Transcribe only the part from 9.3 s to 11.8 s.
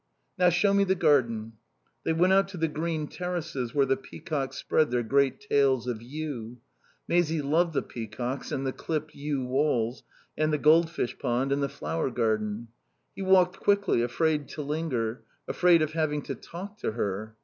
walls and the goldfish pond and the